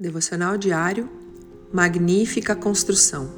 Devocional 0.00 0.56
diário 0.56 1.08
Magnífica 1.72 2.54
construção. 2.54 3.28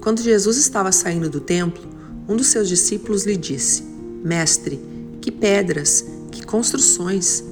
Quando 0.00 0.22
Jesus 0.22 0.58
estava 0.58 0.92
saindo 0.92 1.28
do 1.28 1.40
templo, 1.40 1.82
um 2.28 2.36
dos 2.36 2.46
seus 2.46 2.68
discípulos 2.68 3.26
lhe 3.26 3.36
disse: 3.36 3.82
Mestre, 4.22 4.80
que 5.20 5.32
pedras, 5.32 6.06
que 6.30 6.46
construções! 6.46 7.42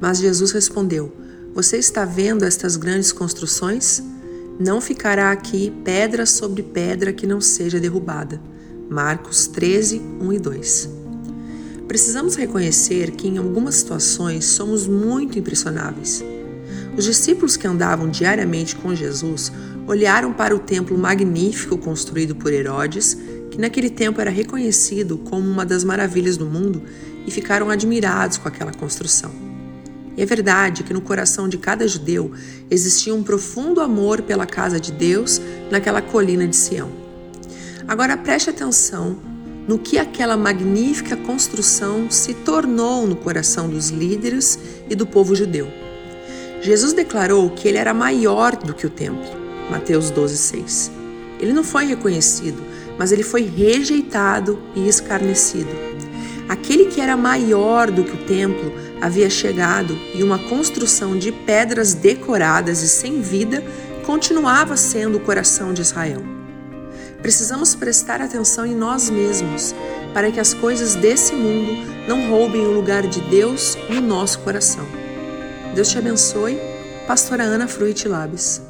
Mas 0.00 0.18
Jesus 0.18 0.50
respondeu: 0.50 1.12
Você 1.54 1.76
está 1.76 2.04
vendo 2.04 2.44
estas 2.44 2.74
grandes 2.74 3.12
construções? 3.12 4.02
Não 4.58 4.80
ficará 4.80 5.30
aqui 5.30 5.72
pedra 5.84 6.26
sobre 6.26 6.64
pedra 6.64 7.12
que 7.12 7.24
não 7.24 7.40
seja 7.40 7.78
derrubada. 7.78 8.42
Marcos 8.88 9.46
13, 9.46 10.02
1 10.20 10.32
e 10.32 10.38
2. 10.40 10.88
Precisamos 11.86 12.34
reconhecer 12.34 13.12
que 13.12 13.28
em 13.28 13.38
algumas 13.38 13.76
situações 13.76 14.44
somos 14.46 14.88
muito 14.88 15.38
impressionáveis. 15.38 16.20
Os 16.96 17.04
discípulos 17.04 17.56
que 17.56 17.66
andavam 17.66 18.08
diariamente 18.08 18.76
com 18.76 18.94
Jesus 18.94 19.52
olharam 19.86 20.32
para 20.32 20.54
o 20.54 20.58
templo 20.58 20.96
magnífico 20.98 21.78
construído 21.78 22.34
por 22.34 22.52
Herodes, 22.52 23.16
que 23.50 23.58
naquele 23.58 23.90
tempo 23.90 24.20
era 24.20 24.30
reconhecido 24.30 25.18
como 25.18 25.48
uma 25.48 25.64
das 25.64 25.84
maravilhas 25.84 26.36
do 26.36 26.46
mundo, 26.46 26.82
e 27.26 27.30
ficaram 27.30 27.70
admirados 27.70 28.38
com 28.38 28.48
aquela 28.48 28.72
construção. 28.72 29.30
E 30.16 30.22
é 30.22 30.26
verdade 30.26 30.82
que 30.82 30.92
no 30.92 31.00
coração 31.00 31.48
de 31.48 31.58
cada 31.58 31.86
judeu 31.86 32.32
existia 32.70 33.14
um 33.14 33.22
profundo 33.22 33.80
amor 33.80 34.22
pela 34.22 34.46
casa 34.46 34.78
de 34.78 34.92
Deus 34.92 35.40
naquela 35.70 36.02
colina 36.02 36.46
de 36.46 36.56
Sião. 36.56 36.90
Agora 37.86 38.16
preste 38.16 38.50
atenção 38.50 39.18
no 39.66 39.78
que 39.78 39.98
aquela 39.98 40.36
magnífica 40.36 41.16
construção 41.16 42.10
se 42.10 42.34
tornou 42.34 43.06
no 43.06 43.16
coração 43.16 43.68
dos 43.68 43.90
líderes 43.90 44.58
e 44.88 44.94
do 44.94 45.06
povo 45.06 45.34
judeu. 45.34 45.68
Jesus 46.60 46.92
declarou 46.92 47.48
que 47.50 47.66
ele 47.66 47.78
era 47.78 47.94
maior 47.94 48.54
do 48.54 48.74
que 48.74 48.86
o 48.86 48.90
templo. 48.90 49.24
Mateus 49.70 50.10
12:6. 50.10 50.90
Ele 51.40 51.54
não 51.54 51.64
foi 51.64 51.86
reconhecido, 51.86 52.62
mas 52.98 53.12
ele 53.12 53.22
foi 53.22 53.42
rejeitado 53.42 54.58
e 54.74 54.86
escarnecido. 54.86 55.70
Aquele 56.48 56.86
que 56.86 57.00
era 57.00 57.16
maior 57.16 57.90
do 57.90 58.04
que 58.04 58.14
o 58.14 58.26
templo 58.26 58.72
havia 59.00 59.30
chegado 59.30 59.96
e 60.14 60.22
uma 60.22 60.38
construção 60.38 61.16
de 61.16 61.32
pedras 61.32 61.94
decoradas 61.94 62.82
e 62.82 62.88
sem 62.88 63.22
vida 63.22 63.64
continuava 64.04 64.76
sendo 64.76 65.16
o 65.16 65.20
coração 65.20 65.72
de 65.72 65.80
Israel. 65.80 66.22
Precisamos 67.22 67.74
prestar 67.74 68.20
atenção 68.20 68.66
em 68.66 68.74
nós 68.74 69.08
mesmos 69.08 69.74
para 70.12 70.30
que 70.30 70.40
as 70.40 70.52
coisas 70.52 70.94
desse 70.94 71.34
mundo 71.34 71.72
não 72.08 72.28
roubem 72.28 72.66
o 72.66 72.72
lugar 72.72 73.06
de 73.06 73.20
Deus 73.22 73.78
no 73.88 74.00
nosso 74.00 74.40
coração. 74.40 74.99
Deus 75.74 75.88
te 75.88 75.98
abençoe. 75.98 76.58
Pastora 77.06 77.44
Ana 77.44 77.68
Fruit 77.68 78.08
Labs. 78.08 78.69